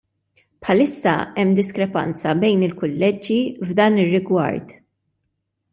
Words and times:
Bħalissa 0.67 1.13
hemm 1.35 1.51
diskrepanza 1.59 2.33
bejn 2.45 2.65
il-kulleġġi 2.69 3.39
f'dan 3.69 4.05
ir-rigward. 4.07 4.77